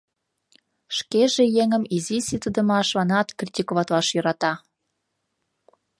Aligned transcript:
Шкеже 0.97 1.43
еҥым 1.61 1.83
изи 1.95 2.17
ситыдымашланат 2.27 3.27
критиковатлаш 3.39 4.07
йӧрата. 4.15 4.53